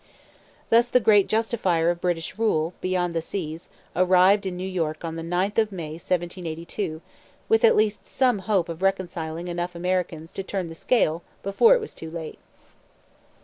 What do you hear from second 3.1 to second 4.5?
the seas arrived